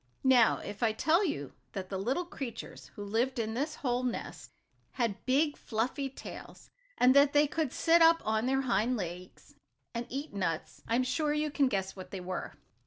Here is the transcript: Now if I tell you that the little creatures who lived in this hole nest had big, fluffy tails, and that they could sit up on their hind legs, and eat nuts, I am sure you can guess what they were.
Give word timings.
Now 0.23 0.57
if 0.57 0.81
I 0.81 0.93
tell 0.93 1.23
you 1.23 1.53
that 1.73 1.89
the 1.89 1.99
little 1.99 2.25
creatures 2.25 2.87
who 2.95 3.03
lived 3.03 3.37
in 3.37 3.53
this 3.53 3.75
hole 3.75 4.01
nest 4.01 4.49
had 4.93 5.23
big, 5.27 5.55
fluffy 5.55 6.09
tails, 6.09 6.71
and 6.97 7.15
that 7.15 7.33
they 7.33 7.45
could 7.45 7.71
sit 7.71 8.01
up 8.01 8.19
on 8.25 8.47
their 8.47 8.61
hind 8.61 8.97
legs, 8.97 9.53
and 9.93 10.07
eat 10.09 10.33
nuts, 10.33 10.81
I 10.87 10.95
am 10.95 11.03
sure 11.03 11.33
you 11.33 11.51
can 11.51 11.67
guess 11.67 11.95
what 11.95 12.09
they 12.09 12.19
were. 12.19 12.55